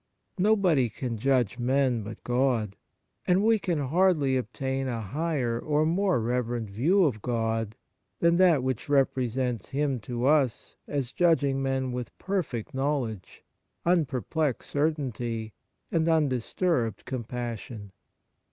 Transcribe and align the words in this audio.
Nobody 0.39 0.89
can 0.89 1.19
judge 1.19 1.59
men 1.59 2.01
but 2.01 2.23
God, 2.23 2.75
and 3.27 3.43
we 3.43 3.59
can 3.59 3.77
hardly 3.79 4.35
obtain 4.35 4.87
a 4.87 4.99
higher 4.99 5.59
or 5.59 5.85
more 5.85 6.19
reverent 6.19 6.71
view 6.71 7.03
of 7.03 7.21
God 7.21 7.75
than 8.17 8.37
that 8.37 8.63
which 8.63 8.89
represents 8.89 9.69
Him 9.69 9.99
to 9.99 10.25
us 10.25 10.75
as 10.87 11.11
judging 11.11 11.61
men 11.61 11.91
wdth 11.93 12.07
perfect 12.17 12.73
knowledge, 12.73 13.43
unperplexed 13.85 14.63
certainty, 14.63 15.53
and 15.91 16.09
un 16.09 16.27
disturbed 16.29 17.05
compassion. 17.05 17.91